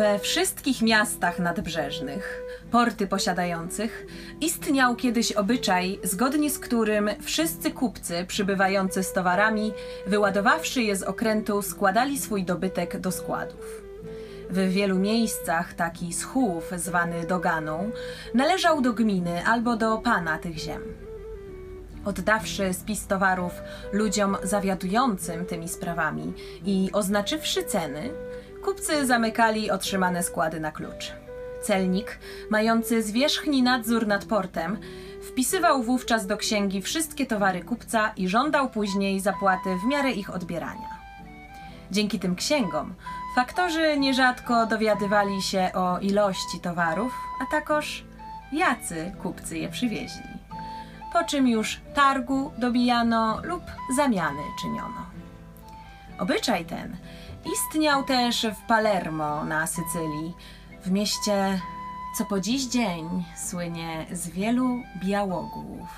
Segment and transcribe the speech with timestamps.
[0.00, 4.06] We wszystkich miastach nadbrzeżnych, porty posiadających,
[4.40, 9.72] istniał kiedyś obyczaj, zgodnie z którym wszyscy kupcy przybywający z towarami,
[10.06, 13.82] wyładowawszy je z okrętu, składali swój dobytek do składów.
[14.50, 17.90] W wielu miejscach taki schów, zwany doganą,
[18.34, 20.82] należał do gminy albo do pana tych ziem.
[22.04, 23.52] Oddawszy spis towarów
[23.92, 26.32] ludziom zawiadującym tymi sprawami
[26.64, 28.10] i oznaczywszy ceny,
[28.64, 31.12] kupcy zamykali otrzymane składy na klucz.
[31.62, 32.18] Celnik,
[32.50, 34.78] mający zwierzchni nadzór nad portem,
[35.28, 41.00] wpisywał wówczas do księgi wszystkie towary kupca i żądał później zapłaty w miarę ich odbierania.
[41.90, 42.94] Dzięki tym księgom
[43.34, 48.04] faktorzy nierzadko dowiadywali się o ilości towarów, a takoż
[48.52, 50.30] jacy kupcy je przywieźli.
[51.12, 53.62] Po czym już targu dobijano lub
[53.96, 55.06] zamiany czyniono.
[56.18, 56.96] Obyczaj ten
[57.44, 60.34] istniał też w Palermo na Sycylii,
[60.82, 61.60] w mieście,
[62.18, 65.88] co po dziś dzień słynie z wielu białogłów,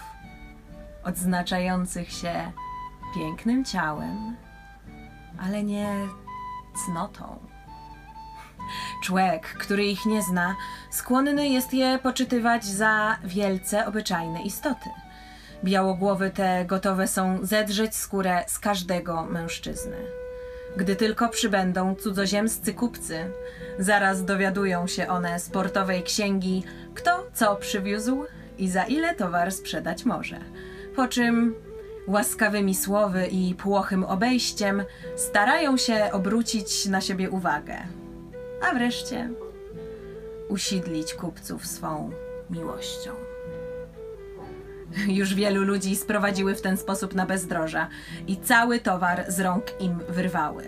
[1.04, 2.52] odznaczających się
[3.14, 4.36] pięknym ciałem,
[5.40, 5.88] ale nie
[6.86, 7.38] cnotą.
[9.02, 10.56] Człowiek, który ich nie zna,
[10.90, 14.90] skłonny jest je poczytywać za wielce obyczajne istoty.
[15.64, 20.21] Białogłowy te gotowe są zedrzeć skórę z każdego mężczyzny.
[20.76, 23.30] Gdy tylko przybędą cudzoziemscy kupcy,
[23.78, 28.24] zaraz dowiadują się one z portowej księgi, kto co przywiózł
[28.58, 30.38] i za ile towar sprzedać może.
[30.96, 31.54] Po czym
[32.06, 34.84] łaskawymi słowy i płochym obejściem
[35.16, 37.76] starają się obrócić na siebie uwagę,
[38.62, 39.30] a wreszcie
[40.48, 42.10] usidlić kupców swą
[42.50, 43.21] miłością.
[45.08, 47.88] Już wielu ludzi sprowadziły w ten sposób na bezdroża
[48.26, 50.64] i cały towar z rąk im wyrwały.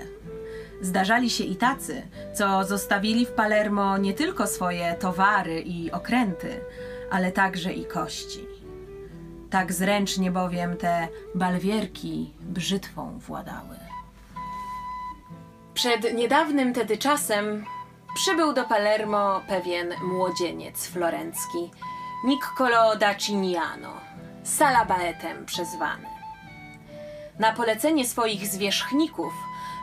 [0.81, 2.03] Zdarzali się i tacy,
[2.34, 6.60] co zostawili w Palermo nie tylko swoje towary i okręty,
[7.10, 8.47] ale także i kości.
[9.50, 13.77] Tak zręcznie bowiem te balwierki brzytwą władały.
[15.75, 17.65] Przed niedawnym tedy czasem
[18.15, 21.71] przybył do Palermo pewien młodzieniec florencki,
[22.25, 23.15] Niccolo da
[24.44, 26.06] Salabaetem przezwany.
[27.38, 29.32] Na polecenie swoich zwierzchników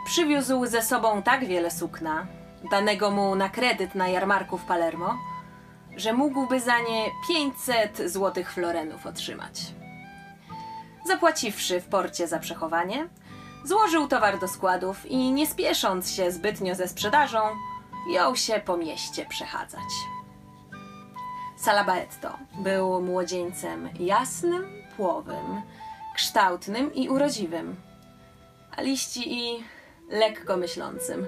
[0.05, 2.27] przywiózł ze sobą tak wiele sukna,
[2.71, 5.17] danego mu na kredyt na jarmarku w Palermo,
[5.97, 9.61] że mógłby za nie 500 złotych florenów otrzymać.
[11.05, 13.09] Zapłaciwszy w porcie za przechowanie,
[13.65, 17.39] złożył towar do składów i nie spiesząc się zbytnio ze sprzedażą,
[18.09, 20.10] jął się po mieście przechadzać.
[21.61, 24.65] Salabaetto był młodzieńcem jasnym,
[24.97, 25.61] płowym,
[26.15, 27.75] kształtnym i urodziwym,
[28.71, 29.63] a liści i
[30.09, 31.27] lekko myślącym,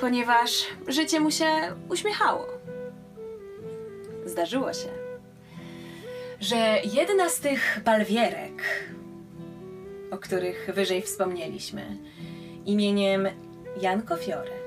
[0.00, 0.50] ponieważ
[0.88, 1.46] życie mu się
[1.88, 2.46] uśmiechało.
[4.24, 4.88] Zdarzyło się,
[6.40, 8.62] że jedna z tych balwierek,
[10.10, 11.96] o których wyżej wspomnieliśmy,
[12.66, 13.28] imieniem
[13.80, 14.58] Janko Fiore,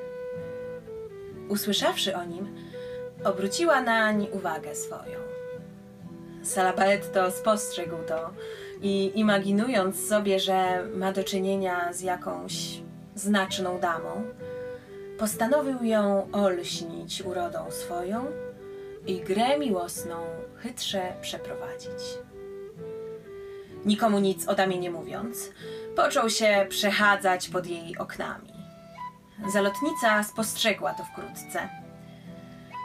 [1.50, 2.71] usłyszawszy o nim,
[3.24, 5.20] obróciła nań uwagę swoją.
[6.44, 8.30] Salabaetto spostrzegł to
[8.82, 12.82] i imaginując sobie, że ma do czynienia z jakąś
[13.16, 14.24] znaczną damą,
[15.20, 18.26] postanowił ją olśnić urodą swoją
[19.08, 20.16] i grę miłosną
[20.58, 22.18] chytrze przeprowadzić.
[23.86, 25.52] Nikomu nic o damie nie mówiąc,
[25.96, 28.54] począł się przechadzać pod jej oknami.
[29.54, 31.81] Zalotnica spostrzegła to wkrótce.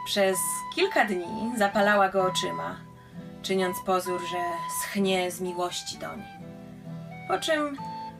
[0.07, 0.37] Przez
[0.75, 2.75] kilka dni zapalała go oczyma,
[3.41, 4.37] czyniąc pozór, że
[4.81, 6.23] schnie z miłości doń.
[7.27, 7.77] Po czym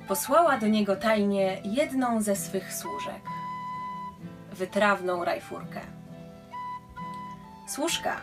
[0.07, 3.21] posłała do niego tajnie jedną ze swych służek,
[4.51, 5.81] wytrawną rajfurkę.
[7.67, 8.21] Służka,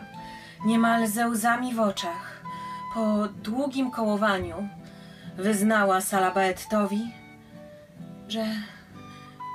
[0.65, 2.41] niemal ze łzami w oczach,
[2.93, 4.69] po długim kołowaniu,
[5.37, 7.13] wyznała Salabaettowi,
[8.27, 8.45] że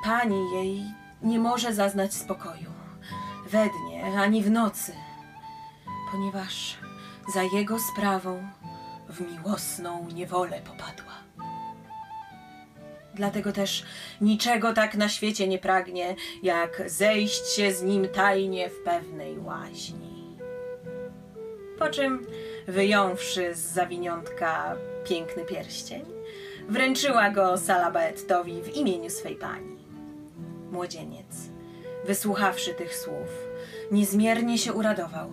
[0.05, 0.85] pani jej
[1.23, 2.70] nie może zaznać spokoju
[3.50, 4.93] we dnie ani w nocy,
[6.12, 6.79] ponieważ
[7.35, 8.43] za jego sprawą
[9.08, 11.12] w miłosną niewolę popadła.
[13.14, 13.85] Dlatego też
[14.20, 20.37] niczego tak na świecie nie pragnie, jak zejść się z nim tajnie w pewnej łaźni.
[21.79, 22.26] Po czym,
[22.69, 26.05] wyjąwszy z zawiniątka piękny pierścień,
[26.69, 29.76] wręczyła go Salabaettowi w imieniu swej pani.
[30.73, 31.50] Młodzieniec,
[32.06, 33.29] wysłuchawszy tych słów,
[33.91, 35.32] niezmiernie się uradował.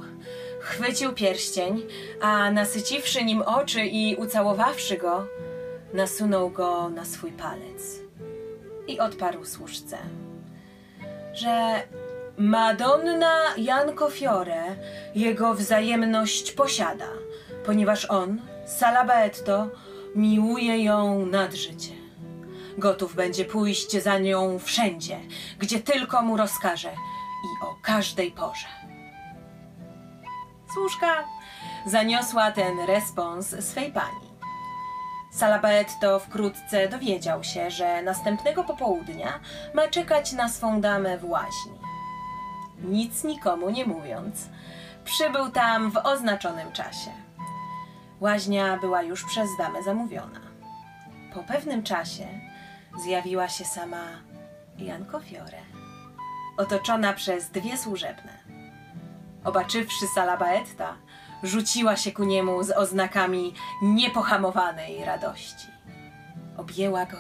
[0.59, 1.87] Chwycił pierścień,
[2.21, 5.27] a nasyciwszy nim oczy i ucałowawszy go,
[5.93, 7.99] nasunął go na swój palec
[8.87, 9.97] i odparł służce,
[11.33, 11.83] że
[12.37, 14.75] Madonna Janko Fiore
[15.15, 17.09] jego wzajemność posiada,
[17.65, 19.69] ponieważ on, Salabaetto,
[20.15, 21.96] miłuje ją nad życie.
[22.77, 25.19] Gotów będzie pójść za nią wszędzie,
[25.59, 26.91] gdzie tylko mu rozkaże
[27.43, 28.67] i o każdej porze.
[30.73, 31.23] Służka
[31.85, 34.27] zaniosła ten respons swej pani.
[35.31, 39.39] Salabaetto wkrótce dowiedział się, że następnego popołudnia
[39.73, 41.79] ma czekać na swą damę w łaźni.
[42.79, 44.49] Nic nikomu nie mówiąc,
[45.03, 47.11] przybył tam w oznaczonym czasie.
[48.19, 50.39] Łaźnia była już przez damę zamówiona.
[51.33, 52.27] Po pewnym czasie
[53.03, 54.07] zjawiła się sama
[54.77, 55.61] Janko Fiore,
[56.57, 58.37] otoczona przez dwie służebne.
[59.43, 60.95] Obaczywszy Salabaetta,
[61.43, 65.67] rzuciła się ku niemu z oznakami niepohamowanej radości.
[66.57, 67.17] Objęła go,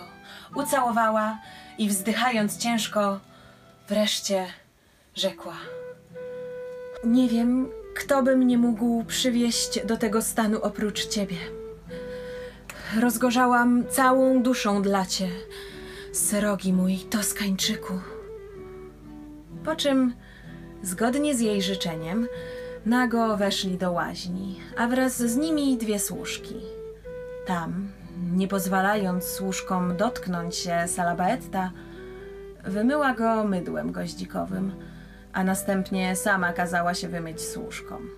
[0.55, 1.37] ucałowała
[1.77, 3.19] i wzdychając ciężko,
[3.87, 4.47] wreszcie
[5.15, 5.55] rzekła:
[7.03, 11.56] Nie wiem, kto by mnie mógł przywieść do tego stanu oprócz ciebie.
[12.95, 15.29] Rozgorzałam całą duszą dla cię,
[16.11, 17.93] srogi mój Toskańczyku.
[19.65, 20.13] Po czym,
[20.83, 22.27] zgodnie z jej życzeniem,
[22.85, 26.55] nago weszli do łaźni, a wraz z nimi dwie służki.
[27.45, 27.87] Tam,
[28.33, 31.71] nie pozwalając służkom dotknąć się Salabaetta,
[32.63, 34.71] wymyła go mydłem goździkowym,
[35.33, 38.09] a następnie sama kazała się wymyć służkom.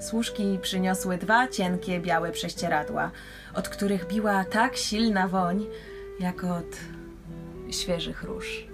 [0.00, 3.10] Służki przyniosły dwa cienkie białe prześcieradła,
[3.54, 5.66] od których biła tak silna woń,
[6.20, 6.76] jak od
[7.70, 8.66] świeżych róż.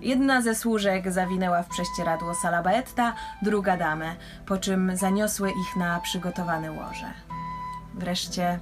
[0.00, 4.16] Jedna ze służek zawinęła w prześcieradło Salabaetta, druga damę,
[4.46, 7.14] po czym zaniosły ich na przygotowane łoże.
[7.94, 8.58] Wreszcie,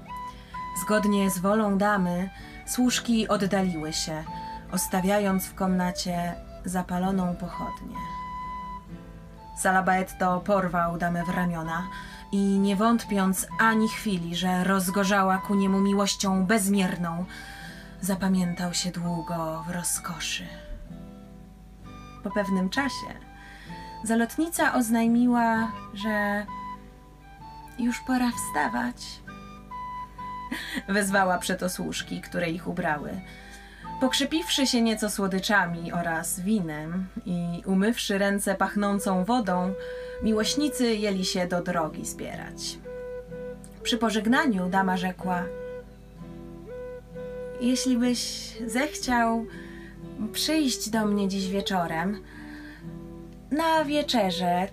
[0.84, 2.30] zgodnie z wolą damy,
[2.66, 4.24] służki oddaliły się,
[4.72, 6.34] ostawiając w komnacie
[6.64, 8.21] zapaloną pochodnię.
[9.62, 11.88] Salabaetto porwał damę w ramiona
[12.32, 17.24] i nie wątpiąc ani chwili, że rozgorzała ku niemu miłością bezmierną,
[18.00, 20.46] zapamiętał się długo w rozkoszy.
[22.22, 23.06] Po pewnym czasie
[24.04, 26.46] zalotnica oznajmiła, że
[27.78, 29.20] już pora wstawać.
[30.88, 33.20] Wezwała przeto służki, które ich ubrały.
[34.02, 39.74] Pokrzepiwszy się nieco słodyczami oraz winem i umywszy ręce pachnącą wodą,
[40.22, 42.78] miłośnicy jęli się do drogi zbierać.
[43.82, 45.44] Przy pożegnaniu dama rzekła:
[47.60, 49.46] Jeśli byś zechciał
[50.32, 52.22] przyjść do mnie dziś wieczorem
[53.50, 54.68] na wieczerze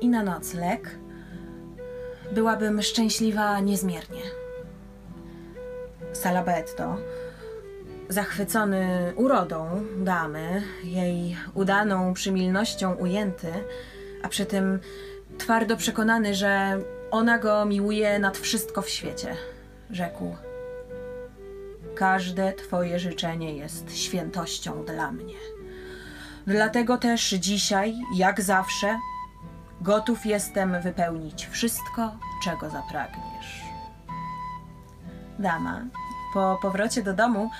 [0.00, 0.98] i na nocleg,
[2.32, 4.22] byłabym szczęśliwa niezmiernie.
[6.12, 6.96] Salabetto,
[8.08, 13.52] zachwycony urodą damy, jej udaną przymilnością ujęty,
[14.22, 14.80] a przy tym
[15.38, 16.78] twardo przekonany, że
[17.10, 19.36] ona go miłuje nad wszystko w świecie,
[19.90, 20.36] rzekł:
[21.94, 25.34] Każde Twoje życzenie jest świętością dla mnie.
[26.46, 28.98] Dlatego też dzisiaj, jak zawsze,
[29.80, 33.62] gotów jestem wypełnić wszystko, czego zapragniesz.
[35.38, 35.84] Dama
[36.36, 37.50] po powrocie do domu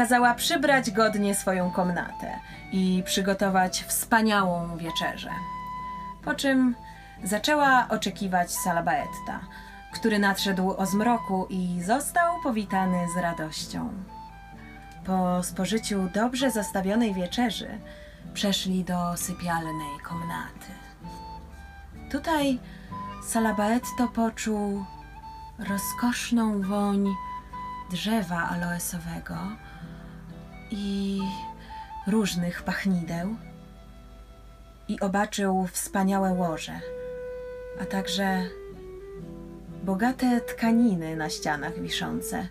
[0.00, 2.38] kazała przybrać godnie swoją komnatę
[2.72, 5.30] i przygotować wspaniałą wieczerzę.
[6.24, 6.74] Po czym
[7.24, 9.40] zaczęła oczekiwać Salabaetta,
[9.92, 13.92] który nadszedł o zmroku i został powitany z radością.
[15.06, 17.78] Po spożyciu dobrze zastawionej wieczerzy
[18.34, 20.72] przeszli do sypialnej komnaty.
[22.10, 22.58] Tutaj
[23.26, 24.84] Salabaetto poczuł
[25.58, 27.06] rozkoszną woń
[27.90, 29.36] drzewa aloesowego
[30.70, 31.20] i
[32.06, 33.36] różnych pachnideł
[34.88, 36.80] i obaczył wspaniałe łoże,
[37.80, 38.44] a także
[39.82, 42.48] bogate tkaniny na ścianach wiszące.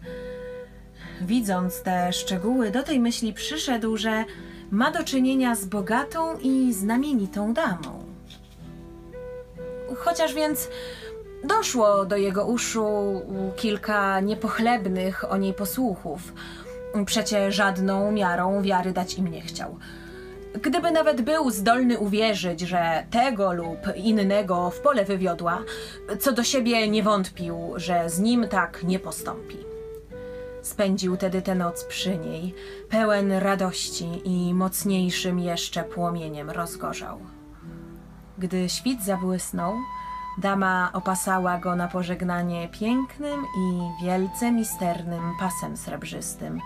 [1.22, 4.26] Widząc te szczegóły, do tej myśli przyszedł, że
[4.72, 8.04] ma do czynienia z bogatą i znamienitą damą.
[9.98, 10.70] Chociaż więc
[11.44, 13.22] doszło do jego uszu
[13.56, 16.34] kilka niepochlebnych o niej posłuchów,
[17.06, 19.78] przecie żadną miarą wiary dać im nie chciał.
[20.62, 25.64] Gdyby nawet był zdolny uwierzyć, że tego lub innego w pole wywiodła,
[26.20, 29.58] co do siebie nie wątpił, że z nim tak nie postąpi.
[30.62, 32.56] Spędził tedy tę noc przy niej,
[32.90, 37.20] pełen radości i mocniejszym jeszcze płomieniem rozgorzał.
[38.38, 39.74] Gdy świt zabłysnął,
[40.40, 46.62] dama opasała go na pożegnanie pięknym i wielce misternym pasem srebrzystym,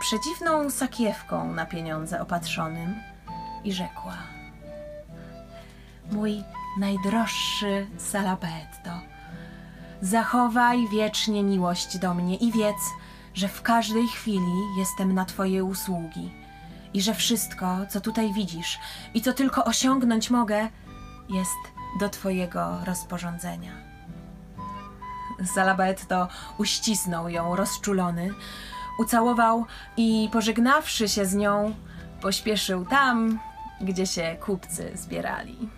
[0.00, 2.94] przedziwną sakiewką na pieniądze opatrzonym
[3.64, 4.16] i rzekła:
[6.12, 6.42] Mój
[6.78, 8.90] najdroższy Salabetto,
[10.02, 12.90] zachowaj wiecznie miłość do mnie i wiedz,
[13.34, 16.30] że w każdej chwili jestem na Twoje usługi
[16.94, 18.78] i że wszystko, co tutaj widzisz
[19.14, 20.68] i co tylko osiągnąć mogę,
[21.28, 23.72] jest do Twojego rozporządzenia.
[25.54, 26.28] Salabetto
[26.58, 28.30] uścisnął ją rozczulony,
[28.98, 29.64] ucałował
[29.96, 31.74] i pożegnawszy się z nią,
[32.22, 33.38] pośpieszył tam,
[33.80, 35.68] gdzie się kupcy zbierali.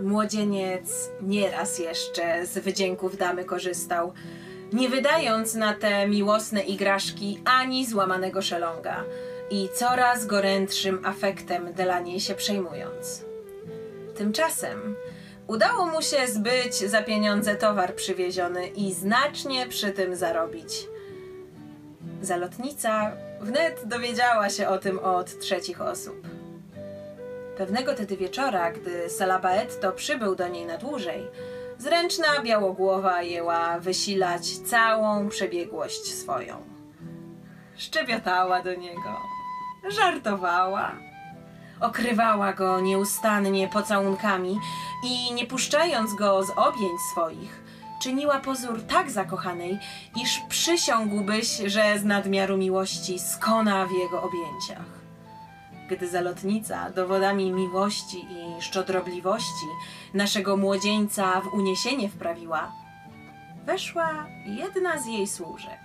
[0.00, 4.12] Młodzieniec nieraz jeszcze z wydzięków damy korzystał,
[4.72, 9.04] nie wydając na te miłosne igraszki ani złamanego szelonga
[9.50, 13.24] i coraz gorętszym afektem dla niej się przejmując.
[14.16, 14.96] Tymczasem
[15.46, 20.88] udało mu się zbyć za pieniądze towar przywieziony i znacznie przy tym zarobić.
[22.22, 26.26] Zalotnica wnet dowiedziała się o tym od trzecich osób.
[27.56, 31.26] Pewnego tedy wieczora, gdy Salabaetto przybył do niej na dłużej,
[31.80, 36.56] zręczna białogłowa jęła wysilać całą przebiegłość swoją.
[37.76, 39.16] Szczebiotała do niego,
[39.88, 40.92] żartowała,
[41.80, 44.60] okrywała go nieustannie pocałunkami
[45.04, 47.62] i nie puszczając go z objęć swoich,
[48.02, 49.78] czyniła pozór tak zakochanej,
[50.22, 54.99] iż przysiągłbyś, że z nadmiaru miłości skona w jego objęciach
[55.90, 59.66] gdy zalotnica dowodami miłości i szczodrobliwości
[60.14, 62.72] naszego młodzieńca w uniesienie wprawiła,
[63.64, 65.80] weszła jedna z jej służek.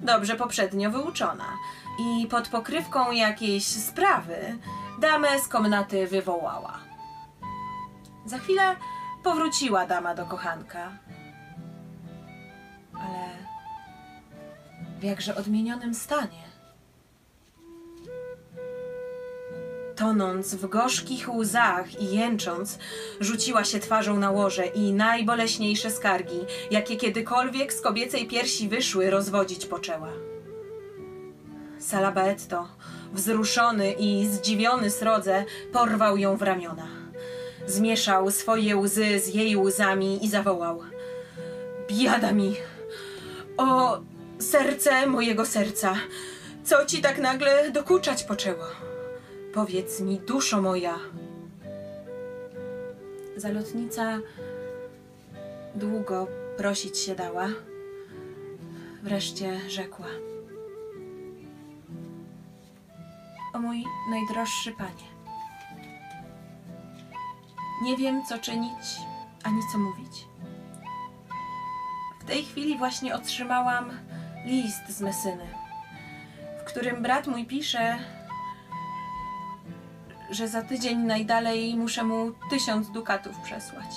[0.00, 1.56] Dobrze poprzednio wyuczona
[1.98, 4.58] i pod pokrywką jakiejś sprawy
[5.00, 6.78] damę z komnaty wywołała.
[8.26, 8.76] Za chwilę
[9.24, 10.92] powróciła dama do kochanka.
[12.94, 13.28] Ale
[15.00, 16.51] w jakże odmienionym stanie.
[20.02, 22.78] Tonąc w gorzkich łzach i jęcząc,
[23.20, 26.40] rzuciła się twarzą na łoże i najboleśniejsze skargi,
[26.70, 30.08] jakie kiedykolwiek z kobiecej piersi wyszły, rozwodzić poczęła.
[31.78, 32.68] Salabaetto,
[33.12, 36.86] wzruszony i zdziwiony srodze, porwał ją w ramiona.
[37.66, 40.82] Zmieszał swoje łzy z jej łzami i zawołał.
[41.88, 42.56] Biada mi!
[43.56, 44.00] O,
[44.38, 45.94] serce mojego serca!
[46.64, 48.91] Co ci tak nagle dokuczać poczęło?
[49.54, 50.98] Powiedz mi, duszo moja.
[53.36, 54.18] Zalotnica
[55.74, 57.48] długo prosić się dała.
[59.02, 60.06] Wreszcie rzekła.
[63.54, 65.12] O mój najdroższy panie.
[67.82, 68.84] Nie wiem, co czynić,
[69.44, 70.26] ani co mówić.
[72.20, 73.90] W tej chwili właśnie otrzymałam
[74.46, 75.46] list z Mesyny,
[76.60, 77.98] w którym brat mój pisze,
[80.30, 83.90] że za tydzień najdalej muszę mu tysiąc dukatów przesłać.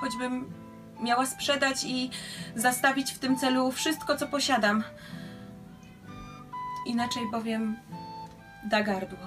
[0.00, 0.52] Choćbym
[1.00, 2.10] miała sprzedać i
[2.54, 4.84] zastawić w tym celu wszystko, co posiadam.
[6.86, 7.76] Inaczej bowiem
[8.64, 9.18] da gardło.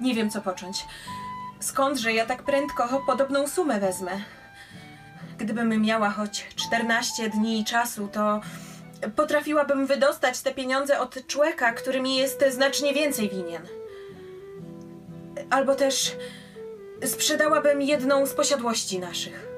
[0.00, 0.86] Nie wiem, co począć.
[1.60, 4.10] Skądże ja tak prędko podobną sumę wezmę?
[5.38, 8.40] Gdybym miała choć 14 dni czasu, to
[9.16, 13.62] potrafiłabym wydostać te pieniądze od człowieka, który mi jest znacznie więcej winien.
[15.50, 16.16] Albo też
[17.04, 19.48] sprzedałabym jedną z posiadłości naszych.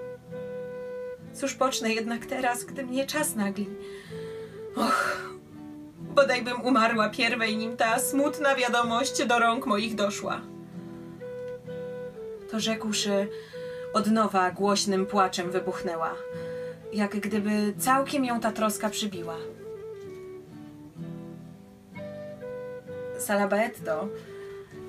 [1.35, 3.69] Cóż pocznę jednak teraz, gdy mnie czas nagli.
[4.77, 5.19] Och,
[5.99, 10.41] bodajbym umarła pierwej, nim ta smutna wiadomość do rąk moich doszła.
[12.51, 13.29] To rzekłszy,
[13.93, 16.15] od nowa głośnym płaczem wybuchnęła
[16.93, 19.37] jak gdyby całkiem ją ta troska przybiła.
[23.19, 24.09] Salabaetto,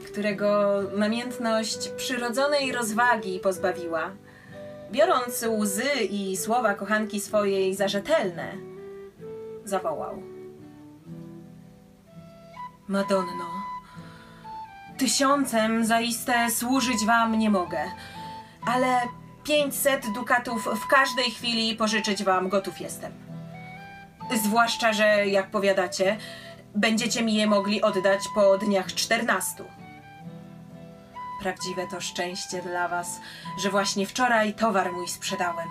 [0.05, 4.11] którego namiętność przyrodzonej rozwagi pozbawiła,
[4.91, 8.53] biorąc łzy i słowa kochanki swojej za rzetelne,
[9.65, 10.23] zawołał.
[12.87, 13.49] Madonno,
[14.97, 17.79] tysiącem zaiste służyć wam nie mogę,
[18.67, 19.01] ale
[19.43, 23.11] 500 dukatów w każdej chwili pożyczyć wam gotów jestem.
[24.43, 26.17] Zwłaszcza, że jak powiadacie,
[26.75, 29.63] będziecie mi je mogli oddać po dniach 14.
[31.41, 33.19] Prawdziwe to szczęście dla was,
[33.59, 35.67] że właśnie wczoraj towar mój sprzedałem.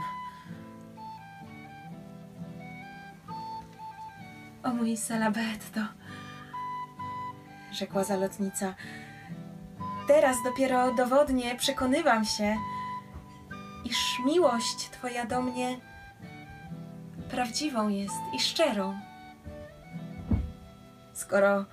[4.63, 5.81] O mój salabetto,
[7.73, 8.75] rzekła zalotnica.
[10.09, 12.57] Teraz dopiero dowodnie przekonywam się,
[13.85, 15.77] iż miłość Twoja do mnie
[17.31, 18.95] prawdziwą jest i szczerą.
[21.13, 21.65] Skoro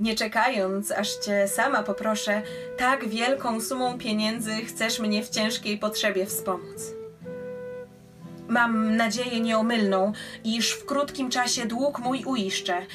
[0.00, 2.42] nie czekając, aż Cię sama poproszę,
[2.78, 6.92] tak wielką sumą pieniędzy chcesz mnie w ciężkiej potrzebie wspomóc.
[8.48, 10.12] Mam nadzieję nieomylną,
[10.44, 12.86] iż w krótkim czasie dług mój uiszczę.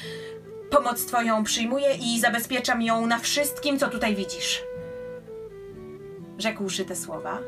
[0.70, 4.62] Pomoc Twoją przyjmuję i zabezpieczam ją na wszystkim, co tutaj widzisz.
[6.38, 7.38] Rzekłszy te słowa,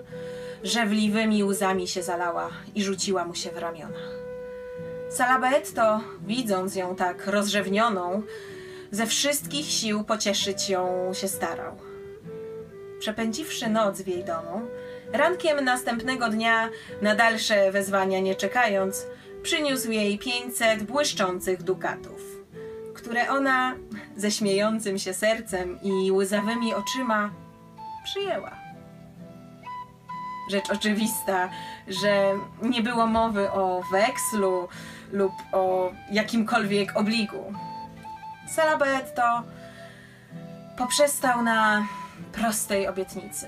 [0.65, 3.99] żewliwymi łzami się zalała i rzuciła mu się w ramiona.
[5.11, 8.23] Salabetto, widząc ją tak rozrzewnioną,
[8.91, 11.77] ze wszystkich sił pocieszyć ją się starał.
[12.99, 14.61] Przepędziwszy noc w jej domu,
[15.13, 16.69] rankiem następnego dnia,
[17.03, 19.07] na dalsze wezwania nie czekając,
[19.43, 22.21] przyniósł jej pięćset błyszczących dukatów,
[22.95, 23.75] które ona
[24.17, 27.31] ze śmiejącym się sercem i łzawymi oczyma
[28.05, 28.60] przyjęła.
[30.51, 31.49] Rzecz oczywista,
[31.89, 34.69] że nie było mowy o wekslu
[35.13, 37.55] lub o jakimkolwiek obligu.
[38.49, 39.43] Salabetto
[40.79, 41.87] poprzestał na
[42.33, 43.47] prostej obietnicy.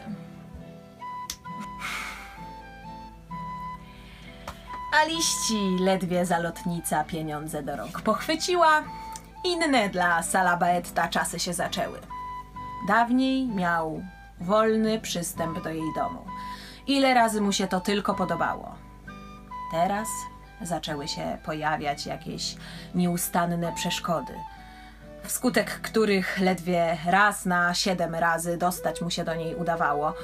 [5.00, 8.82] A liści ledwie zalotnica pieniądze do rąk pochwyciła,
[9.44, 11.98] inne dla Salabaetta czasy się zaczęły.
[12.88, 14.02] Dawniej miał
[14.40, 16.31] wolny przystęp do jej domu.
[16.86, 18.74] Ile razy mu się to tylko podobało.
[19.72, 20.08] Teraz
[20.62, 22.56] zaczęły się pojawiać jakieś
[22.94, 24.32] nieustanne przeszkody,
[25.22, 30.14] wskutek których ledwie raz na siedem razy dostać mu się do niej udawało.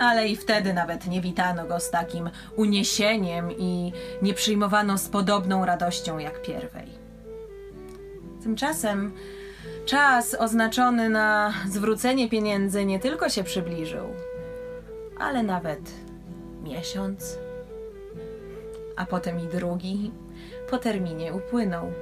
[0.00, 5.66] Ale i wtedy nawet nie witano go z takim uniesieniem i nie przyjmowano z podobną
[5.66, 6.88] radością jak pierwej.
[8.42, 9.12] Tymczasem
[9.86, 14.14] czas oznaczony na zwrócenie pieniędzy nie tylko się przybliżył,
[15.18, 15.80] ale nawet
[16.62, 17.38] miesiąc,
[18.96, 20.12] a potem i drugi
[20.70, 21.92] po terminie upłynął.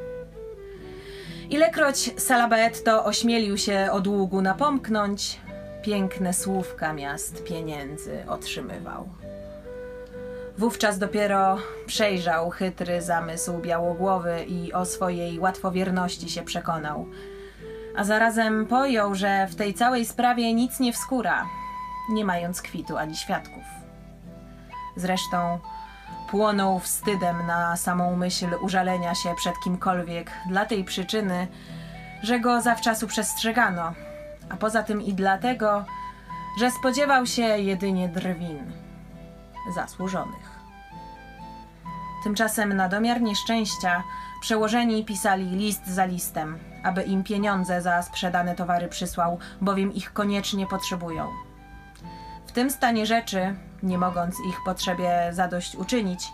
[1.51, 5.41] Ilekroć Salabetto ośmielił się o długu napomknąć,
[5.83, 9.09] piękne słówka miast pieniędzy otrzymywał.
[10.59, 17.07] Wówczas dopiero przejrzał chytry zamysł białogłowy i o swojej łatwowierności się przekonał.
[17.97, 21.47] A zarazem pojął, że w tej całej sprawie nic nie wskóra,
[22.09, 23.65] nie mając kwitu ani świadków.
[24.97, 25.59] Zresztą
[26.31, 31.49] płonął wstydem na samą myśl użalenia się przed kimkolwiek dla tej przyczyny,
[32.23, 33.93] że go zawczasu przestrzegano,
[34.51, 35.85] a poza tym i dlatego,
[36.59, 38.73] że spodziewał się jedynie drwin
[39.75, 40.61] zasłużonych.
[42.25, 44.03] Tymczasem na domiar nieszczęścia
[44.41, 50.67] przełożeni pisali list za listem, aby im pieniądze za sprzedane towary przysłał, bowiem ich koniecznie
[50.67, 51.50] potrzebują.
[52.51, 56.29] W tym stanie rzeczy, nie mogąc ich potrzebie zadość uczynić,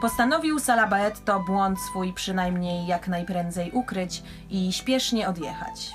[0.00, 5.94] postanowił Salabaetto błąd swój przynajmniej jak najprędzej ukryć i śpiesznie odjechać.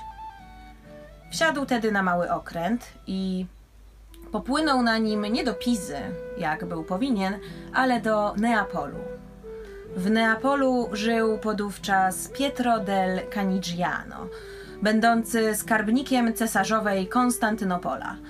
[1.32, 3.46] Wsiadł tedy na mały okręt i
[4.32, 5.98] popłynął na nim nie do Pizy,
[6.38, 7.38] jak był powinien,
[7.74, 8.98] ale do Neapolu.
[9.96, 14.26] W Neapolu żył podówczas Pietro del Canigiano,
[14.82, 18.16] będący skarbnikiem cesarzowej Konstantynopola–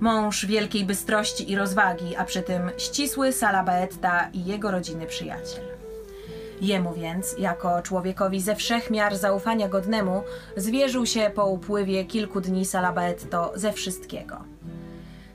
[0.00, 5.64] mąż wielkiej bystrości i rozwagi, a przy tym ścisły Salabaetta i jego rodziny przyjaciel.
[6.60, 10.22] Jemu więc, jako człowiekowi ze wszech miar zaufania godnemu,
[10.56, 14.44] zwierzył się po upływie kilku dni Salabaetto ze wszystkiego.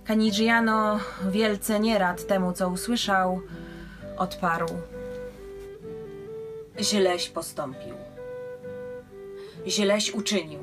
[0.08, 1.00] Canigiano,
[1.32, 3.42] wielce nierad temu, co usłyszał,
[4.18, 4.68] odparł.
[6.80, 7.96] Źleś postąpił.
[9.68, 10.63] Źleś uczynił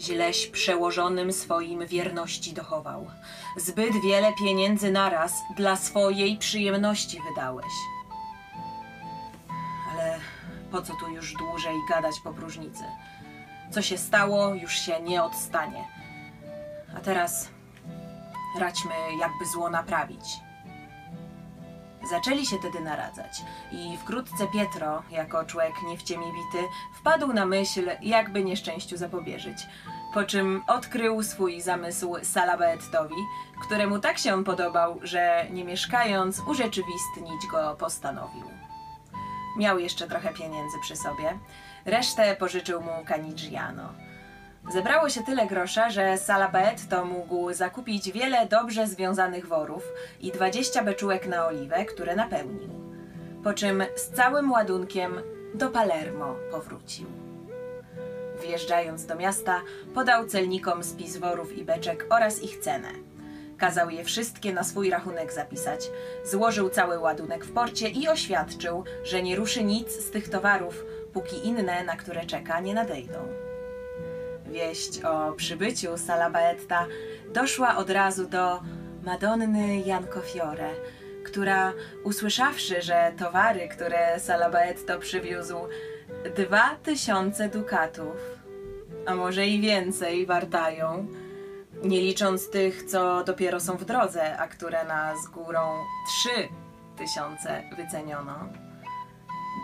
[0.00, 3.10] źleś przełożonym swoim wierności dochował.
[3.56, 7.72] Zbyt wiele pieniędzy naraz dla swojej przyjemności wydałeś.
[9.92, 10.20] Ale
[10.70, 12.84] po co tu już dłużej gadać po próżnicy?
[13.70, 15.84] Co się stało, już się nie odstanie.
[16.96, 17.48] A teraz
[18.58, 20.24] radźmy, jakby zło naprawić.
[22.08, 26.66] Zaczęli się tedy naradzać i wkrótce Pietro, jako człowiek nie w ciemię bity,
[27.00, 29.58] wpadł na myśl, jakby nieszczęściu zapobieżyć.
[30.14, 33.14] Po czym odkrył swój zamysł Salabaettowi,
[33.62, 38.50] któremu tak się podobał, że nie mieszkając, urzeczywistnić go postanowił.
[39.56, 41.38] Miał jeszcze trochę pieniędzy przy sobie,
[41.84, 44.09] resztę pożyczył mu Canigiano.
[44.72, 49.82] Zebrało się tyle grosza, że Salabaetto mógł zakupić wiele dobrze związanych worów
[50.20, 52.70] i 20 beczułek na oliwę, które napełnił.
[53.44, 55.12] Po czym z całym ładunkiem
[55.54, 57.06] do Palermo powrócił.
[58.42, 59.60] Wjeżdżając do miasta,
[59.94, 62.88] podał celnikom spis worów i beczek oraz ich cenę.
[63.58, 65.90] Kazał je wszystkie na swój rachunek zapisać.
[66.24, 71.46] Złożył cały ładunek w porcie i oświadczył, że nie ruszy nic z tych towarów, póki
[71.46, 73.49] inne, na które czeka, nie nadejdą.
[74.50, 76.86] Wieść o przybyciu Salabaetta
[77.34, 78.60] doszła od razu do
[79.02, 80.70] Madonny Jankofiore,
[81.24, 81.72] która
[82.04, 85.56] usłyszawszy, że towary, które Salabaetto przywiózł,
[86.36, 88.16] dwa tysiące dukatów,
[89.06, 91.06] a może i więcej, wartają,
[91.82, 95.60] nie licząc tych, co dopiero są w drodze, a które na z górą
[96.08, 96.48] trzy
[96.98, 98.38] tysiące wyceniono.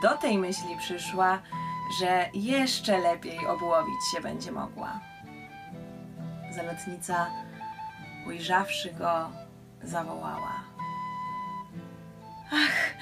[0.03, 1.42] Do tej myśli przyszła,
[1.90, 5.01] że jeszcze lepiej obłowić się będzie mogła.
[6.51, 7.31] Zalotnica,
[8.27, 9.31] ujrzawszy go,
[9.83, 10.53] zawołała.
[12.53, 12.94] Ach,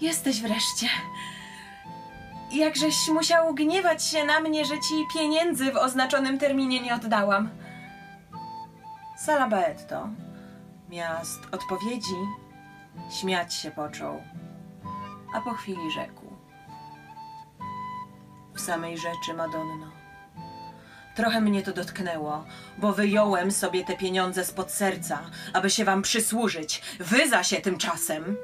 [0.00, 0.88] jesteś wreszcie.
[2.52, 7.50] Jakżeś musiał gniewać się na mnie, że ci pieniędzy w oznaczonym terminie nie oddałam.
[9.18, 10.08] Salabaetto,
[10.88, 12.16] miast odpowiedzi,
[13.10, 14.22] śmiać się począł,
[15.34, 16.19] a po chwili rzekł.
[18.60, 19.90] Samej rzeczy, Madonno.
[21.16, 22.44] Trochę mnie to dotknęło,
[22.78, 25.20] bo wyjąłem sobie te pieniądze spod serca,
[25.52, 26.82] aby się wam przysłużyć.
[27.00, 28.36] Wy za się tymczasem.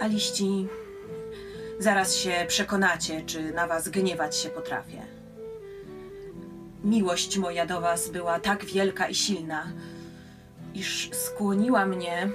[0.00, 0.68] A liści,
[1.78, 5.02] zaraz się przekonacie, czy na was gniewać się potrafię.
[6.84, 9.72] Miłość moja do was była tak wielka i silna,
[10.74, 12.28] iż skłoniła mnie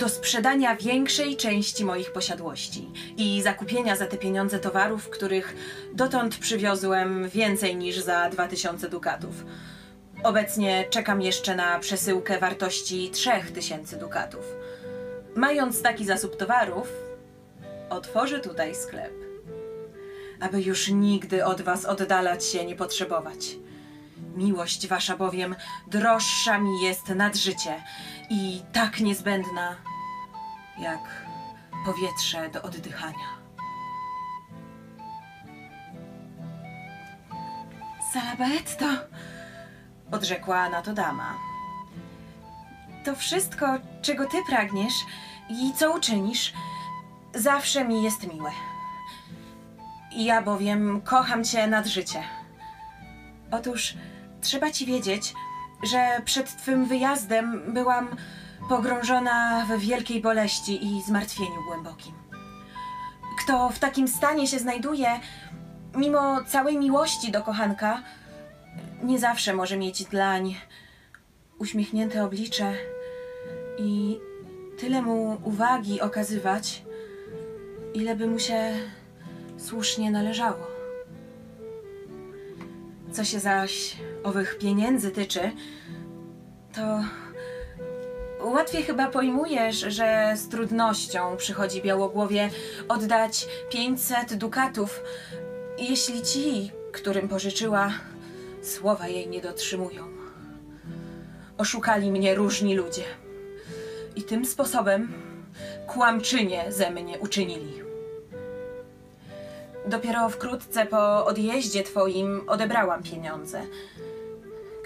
[0.00, 5.56] do sprzedania większej części moich posiadłości i zakupienia za te pieniądze towarów, których
[5.94, 9.44] dotąd przywiozłem więcej niż za 2000 dukatów.
[10.22, 14.44] Obecnie czekam jeszcze na przesyłkę wartości 3000 dukatów.
[15.36, 16.88] Mając taki zasób towarów,
[17.90, 19.14] otworzę tutaj sklep,
[20.40, 23.56] aby już nigdy od was oddalać się nie potrzebować.
[24.36, 25.54] Miłość wasza bowiem
[25.86, 27.82] droższa mi jest nad życie
[28.30, 29.89] i tak niezbędna
[30.80, 31.00] jak
[31.84, 33.40] powietrze do oddychania.
[38.12, 38.86] Salabaetto,
[40.12, 41.34] odrzekła na to dama.
[43.04, 43.66] To wszystko,
[44.02, 44.94] czego ty pragniesz
[45.48, 46.52] i co uczynisz,
[47.34, 48.50] zawsze mi jest miłe.
[50.16, 52.22] Ja bowiem kocham cię nad życie.
[53.50, 53.94] Otóż
[54.40, 55.34] trzeba ci wiedzieć,
[55.82, 58.16] że przed twym wyjazdem byłam
[58.68, 62.14] pogrążona w wielkiej boleści i zmartwieniu głębokim.
[63.44, 65.20] Kto w takim stanie się znajduje,
[65.96, 68.02] mimo całej miłości do kochanka,
[69.02, 70.56] nie zawsze może mieć dlań,
[71.58, 72.72] uśmiechnięte oblicze
[73.78, 74.20] i
[74.78, 76.82] tyle mu uwagi okazywać,
[77.94, 78.72] ile by mu się
[79.58, 80.66] słusznie należało.
[83.12, 85.52] Co się zaś owych pieniędzy tyczy,
[86.74, 87.00] to
[88.42, 92.50] łatwiej chyba pojmujesz, że z trudnością przychodzi Białogłowie
[92.88, 95.02] oddać 500 dukatów,
[95.78, 97.92] jeśli ci, którym pożyczyła,
[98.62, 100.04] słowa jej nie dotrzymują.
[101.58, 103.04] Oszukali mnie różni ludzie
[104.16, 105.12] i tym sposobem
[105.86, 107.82] kłamczynie ze mnie uczynili.
[109.86, 113.62] Dopiero wkrótce po odjeździe twoim odebrałam pieniądze.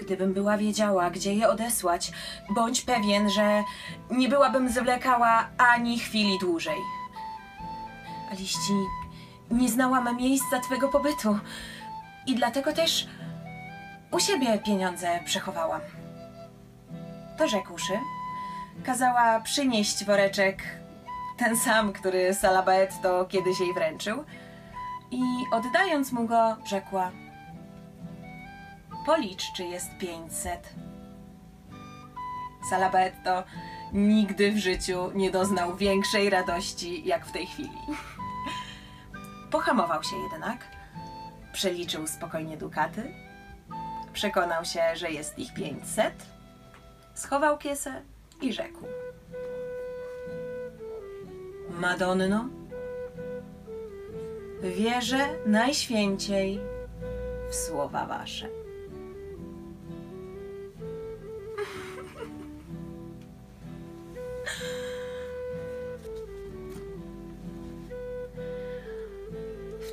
[0.05, 2.11] Gdybym była wiedziała, gdzie je odesłać,
[2.49, 3.63] bądź pewien, że
[4.11, 6.77] nie byłabym zwlekała ani chwili dłużej.
[8.31, 8.73] A liści,
[9.51, 11.39] nie znałam miejsca twego pobytu
[12.27, 13.07] i dlatego też
[14.11, 15.81] u siebie pieniądze przechowałam.
[17.37, 17.93] To rzekłszy,
[18.83, 20.63] kazała przynieść woreczek,
[21.37, 24.23] ten sam, który Salabaetto kiedyś jej wręczył,
[25.11, 27.11] i oddając mu go, rzekła:
[29.05, 30.73] Policz, czy jest pięćset.
[32.69, 33.43] Salabaetto
[33.93, 37.77] nigdy w życiu nie doznał większej radości jak w tej chwili.
[39.51, 40.57] Pohamował się jednak,
[41.53, 43.13] przeliczył spokojnie dukaty,
[44.13, 46.25] przekonał się, że jest ich pięćset,
[47.13, 48.01] schował kiesę
[48.41, 48.79] i rzekł:
[51.69, 52.49] Madonno,
[54.61, 56.59] wierzę najświęciej
[57.49, 58.64] w słowa wasze.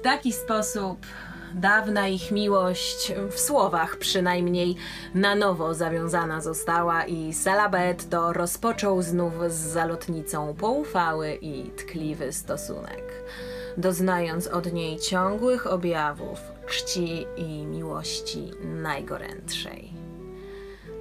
[0.03, 1.07] Taki sposób
[1.55, 4.77] dawna ich miłość, w słowach przynajmniej,
[5.15, 13.25] na nowo zawiązana została i Salabetto rozpoczął znów z zalotnicą poufały i tkliwy stosunek,
[13.77, 19.93] doznając od niej ciągłych objawów czci i miłości najgorętszej.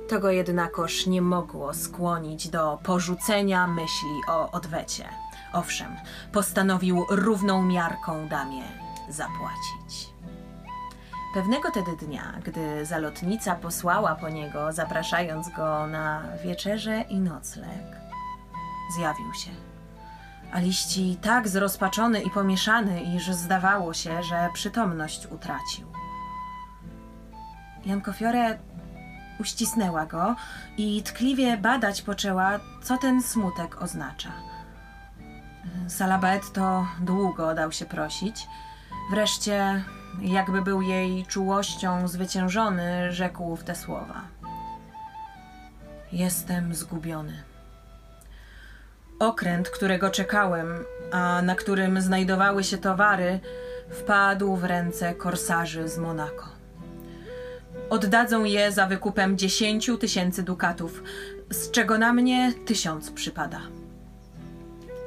[0.08, 5.10] To go jednakoż nie mogło skłonić do porzucenia myśli o odwecie.
[5.54, 5.96] Owszem,
[6.32, 10.10] postanowił równą miarką damie zapłacić.
[11.34, 17.86] Pewnego tedy dnia, gdy zalotnica posłała po niego, zapraszając go na wieczerzę i nocleg,
[18.96, 19.52] zjawił się.
[20.54, 25.88] A liści tak zrozpaczony i pomieszany, iż zdawało się, że przytomność utracił.
[27.86, 28.60] Jankofiore
[29.40, 30.36] uścisnęła go
[30.78, 34.32] i tkliwie badać poczęła, co ten smutek oznacza.
[35.88, 38.48] Salabetto długo dał się prosić.
[39.12, 39.84] Wreszcie,
[40.21, 44.21] jakby był jej czułością zwyciężony, rzekł w te słowa.
[46.12, 47.43] Jestem zgubiony.
[49.19, 50.67] Okręt, którego czekałem,
[51.12, 53.39] a na którym znajdowały się towary,
[53.89, 56.45] wpadł w ręce korsarzy z Monako.
[57.89, 61.04] Oddadzą je za wykupem dziesięciu tysięcy dukatów,
[61.50, 63.62] z czego na mnie tysiąc przypada.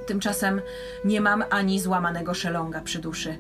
[0.07, 0.61] Tymczasem
[1.05, 3.37] nie mam ani złamanego szelonga przy duszy.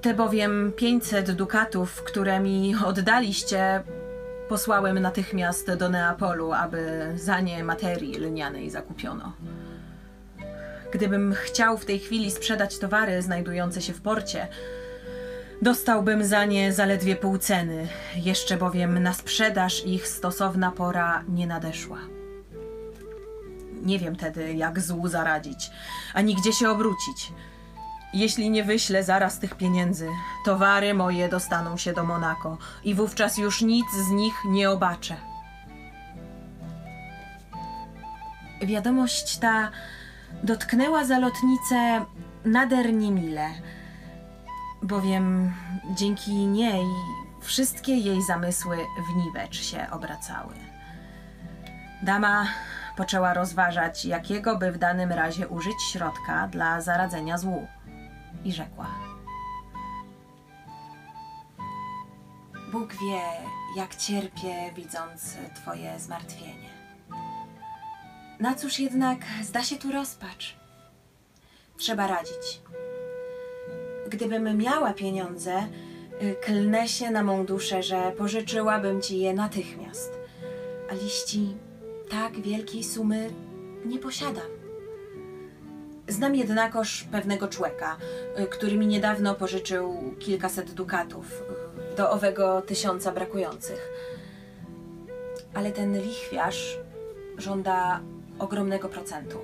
[0.00, 3.82] Te bowiem pięćset dukatów, które mi oddaliście,
[4.48, 9.32] posłałem natychmiast do Neapolu, aby za nie materii lnianej zakupiono.
[10.92, 14.48] Gdybym chciał w tej chwili sprzedać towary znajdujące się w porcie,
[15.62, 21.98] dostałbym za nie zaledwie pół ceny, jeszcze bowiem na sprzedaż ich stosowna pora nie nadeszła.
[23.82, 25.70] Nie wiem tedy, jak złu zaradzić,
[26.14, 27.32] ani gdzie się obrócić.
[28.14, 30.08] Jeśli nie wyślę zaraz tych pieniędzy,
[30.44, 35.16] towary moje dostaną się do Monako i wówczas już nic z nich nie obaczę.
[38.62, 39.70] Wiadomość ta
[40.42, 42.04] dotknęła zalotnicę
[42.44, 43.50] nader niemile,
[44.82, 45.52] bowiem
[45.94, 46.84] dzięki niej
[47.40, 50.54] wszystkie jej zamysły w niwecz się obracały.
[52.02, 52.46] Dama
[52.96, 57.66] poczęła rozważać, jakiego by w danym razie użyć środka dla zaradzenia złu.
[58.44, 58.86] I rzekła:
[62.72, 63.22] Bóg wie,
[63.76, 66.72] jak cierpię, widząc Twoje zmartwienie.
[68.40, 70.56] Na cóż jednak zda się tu rozpacz?
[71.76, 72.60] Trzeba radzić.
[74.08, 75.62] Gdybym miała pieniądze,
[76.44, 80.12] klnę się na mą duszę, że pożyczyłabym ci je natychmiast.
[80.90, 81.56] A liści
[82.12, 83.30] tak wielkiej sumy
[83.84, 84.50] nie posiadam.
[86.08, 87.96] Znam jednakoż pewnego człowieka,
[88.38, 91.42] y, który mi niedawno pożyczył kilkaset dukatów
[91.92, 93.92] y, do owego tysiąca brakujących.
[95.54, 96.78] Ale ten lichwiarz
[97.38, 98.00] żąda
[98.38, 99.38] ogromnego procentu.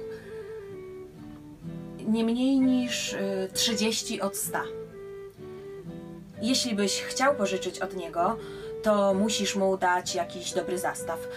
[2.07, 4.59] Nie mniej niż y, 30 od 100.
[6.43, 8.37] Jeśli byś chciał pożyczyć od niego,
[8.83, 11.29] to musisz mu dać jakiś dobry zastaw.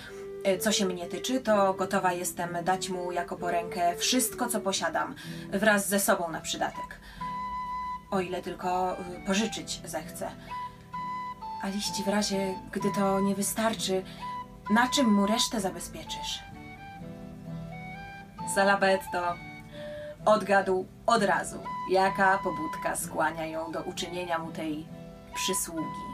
[0.48, 5.16] Y, Co się mnie tyczy, to gotowa jestem dać mu jako porękę wszystko, co posiadam,
[5.52, 7.00] wraz ze sobą na przydatek.
[8.12, 10.32] O ile tylko y, pożyczyć zechce.
[11.64, 14.04] A liści w razie, gdy to nie wystarczy,
[14.70, 16.40] na czym mu resztę zabezpieczysz?
[18.56, 19.36] Salabetto
[20.26, 21.60] odgadł od razu,
[21.92, 24.86] jaka pobudka skłania ją do uczynienia mu tej
[25.34, 26.11] przysługi.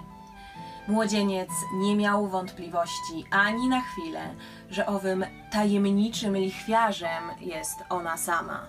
[0.88, 4.36] Młodzieniec nie miał wątpliwości ani na chwilę,
[4.70, 8.68] że owym tajemniczym lichwiarzem jest ona sama.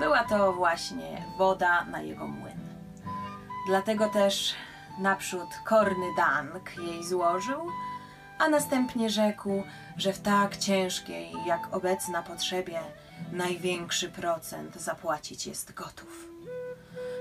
[0.00, 2.58] Była to właśnie woda na jego młyn.
[3.68, 4.54] Dlatego też
[4.98, 7.66] naprzód korny dank jej złożył,
[8.38, 9.62] a następnie rzekł,
[9.96, 12.80] że w tak ciężkiej jak obecna potrzebie
[13.32, 16.28] największy procent zapłacić jest gotów.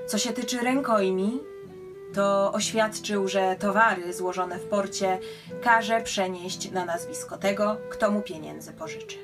[0.08, 1.40] Co się tyczy rękojmi,
[2.14, 5.20] to oświadczył, że towary złożone w porcie
[5.62, 9.18] każe przenieść na nazwisko tego, kto mu pieniędzy pożyczy.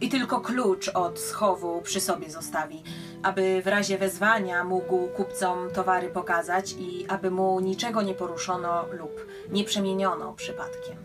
[0.00, 2.82] I tylko klucz od schowu przy sobie zostawi,
[3.22, 9.26] aby w razie wezwania mógł kupcom towary pokazać i aby mu niczego nie poruszono lub
[9.50, 10.96] nie przemieniono przypadkiem.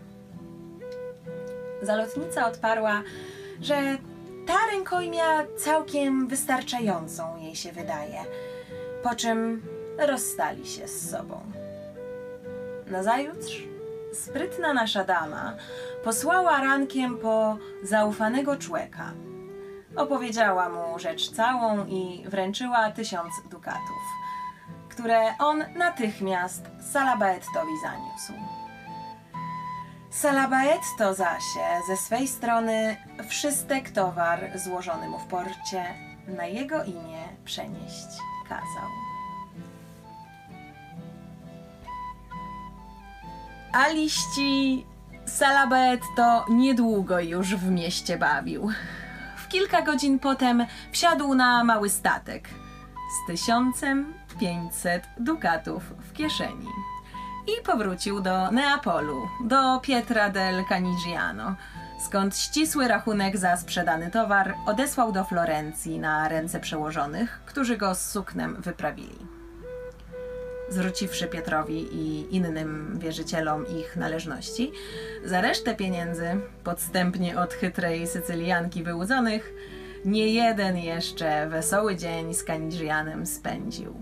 [1.82, 3.02] Zalotnica odparła,
[3.60, 3.98] że
[4.46, 8.24] ta rękojmia całkiem wystarczającą jej się wydaje,
[9.02, 9.62] po czym
[9.98, 11.40] rozstali się z sobą.
[12.86, 13.62] Nazajutrz
[14.12, 15.54] sprytna nasza dama
[16.04, 19.12] posłała rankiem po zaufanego człeka.
[19.96, 24.02] Opowiedziała mu rzecz całą i wręczyła tysiąc dukatów,
[24.88, 28.32] które on natychmiast Salabaettowi zaniósł.
[30.10, 31.42] Salabaetto zaś
[31.88, 32.96] ze swej strony
[33.28, 35.84] wszystek towar złożony mu w porcie
[36.28, 38.08] na jego imię przenieść
[38.48, 39.07] kazał.
[43.72, 44.86] A liści
[45.24, 48.70] Salabaetto niedługo już w mieście bawił.
[49.36, 52.48] W kilka godzin potem wsiadł na mały statek
[53.10, 56.66] z tysiącem pięćset dukatów w kieszeni
[57.46, 61.54] i powrócił do Neapolu, do Pietra del Canigiano,
[62.00, 68.10] skąd ścisły rachunek za sprzedany towar odesłał do Florencji na ręce przełożonych, którzy go z
[68.10, 69.27] suknem wyprawili.
[70.70, 74.72] Zwróciwszy Pietrowi i innym wierzycielom ich należności,
[75.24, 79.54] za resztę pieniędzy, podstępnie od chytrej Sycylianki wyłudzonych,
[80.04, 83.94] nie jeden jeszcze wesoły dzień z Canigianem spędził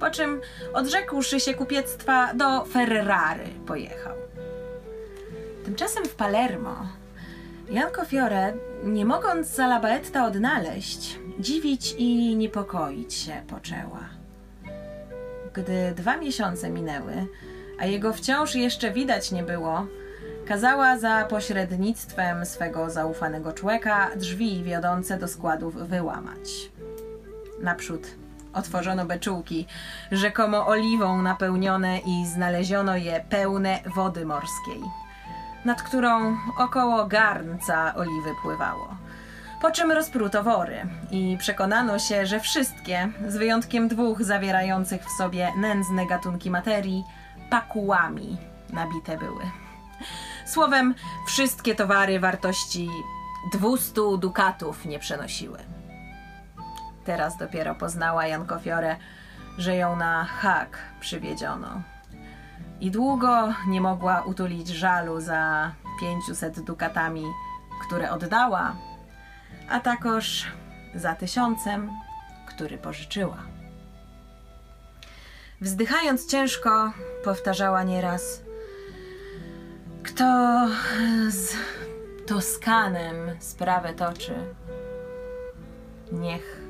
[0.00, 0.40] po czym
[0.74, 4.16] odrzekłszy się kupiectwa do Ferrary pojechał.
[5.64, 6.86] Tymczasem w Palermo
[7.70, 8.52] Janko Fiore,
[8.84, 14.17] nie mogąc Salabaetta odnaleźć, dziwić i niepokoić się poczęła.
[15.58, 17.26] Gdy dwa miesiące minęły,
[17.78, 19.86] a jego wciąż jeszcze widać nie było,
[20.46, 26.70] kazała za pośrednictwem swego zaufanego człowieka drzwi wiodące do składów wyłamać.
[27.60, 28.06] Naprzód
[28.54, 29.66] Otworzono beczułki,
[30.12, 34.80] rzekomo oliwą napełnione i znaleziono je pełne wody morskiej,
[35.64, 38.97] nad którą około garnca oliwy pływało.
[39.60, 45.52] Po czym rozpruto wory i przekonano się, że wszystkie, z wyjątkiem dwóch zawierających w sobie
[45.56, 47.04] nędzne gatunki materii,
[47.50, 48.36] pakułami
[48.72, 49.42] nabite były.
[50.46, 50.94] Słowem,
[51.26, 52.88] wszystkie towary wartości
[53.52, 55.58] 200 dukatów nie przenosiły.
[57.04, 58.96] Teraz dopiero poznała Jankofiore,
[59.58, 61.82] że ją na hak przywiedziono.
[62.80, 67.24] I długo nie mogła utulić żalu za 500 dukatami,
[67.86, 68.76] które oddała,
[69.68, 70.46] a takoż
[70.94, 71.90] za tysiącem,
[72.46, 73.38] który pożyczyła.
[75.60, 76.92] Wzdychając ciężko,
[77.24, 78.42] powtarzała nieraz:
[80.02, 80.66] Kto
[81.28, 81.54] z
[82.26, 84.34] Toskanem sprawę toczy,
[86.12, 86.60] niech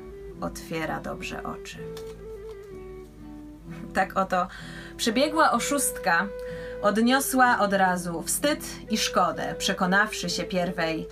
[0.41, 1.77] otwiera dobrze oczy.
[3.93, 4.47] Tak oto
[4.97, 6.27] przybiegła oszustka,
[6.81, 8.59] odniosła od razu wstyd
[8.89, 11.07] i szkodę, przekonawszy się pierwej,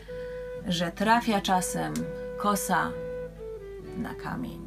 [0.68, 1.94] że trafia czasem
[2.38, 2.92] kosa
[3.98, 4.67] na kamień.